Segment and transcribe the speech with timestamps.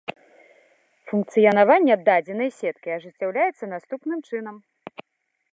[1.11, 4.55] Функцыянаванне дадзенай сеткі ажыццяўляецца наступным чынам.